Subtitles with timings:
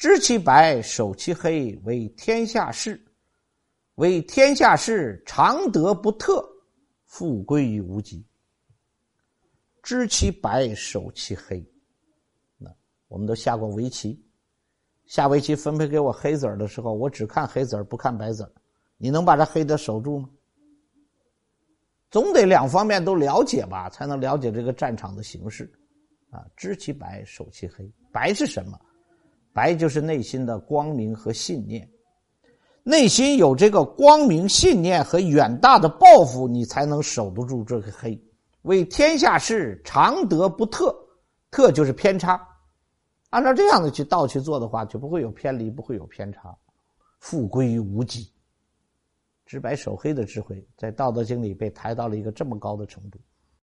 [0.00, 2.98] 知其白，守其黑，为天下事。
[3.96, 6.42] 为天下事，常德不特，
[7.04, 8.24] 复归于无极。
[9.82, 11.62] 知其白，守其黑。
[12.56, 12.74] 那
[13.08, 14.18] 我们都下过围棋，
[15.04, 18.50] 下围棋分配给我黑子儿的时候，我只看黑子儿，不看白子儿。
[18.96, 20.30] 你能把这黑的守住吗？
[22.10, 25.70] 总得两方面都了解吧，才能了解这个战场的形势。
[26.30, 27.86] 啊，知其白，守其黑。
[28.10, 28.80] 白是什么？
[29.52, 31.88] 白就是内心的光明和信念。
[32.82, 38.20] 内心有这个光明信念和远大的抱负，你才能守得住这个黑。
[38.62, 40.94] 为天下事，常德不特，
[41.50, 42.40] 特就是偏差。
[43.28, 46.56] 按照这样的去道去做的话，就不会有偏离，不会有偏差，
[47.20, 48.30] 复归于无极。
[49.46, 53.18] 知白守黑的智慧，在《道德经》里被抬到了一个这么高的程度。